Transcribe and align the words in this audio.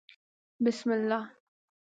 _بسم 0.65 0.89
الله. 0.97 1.23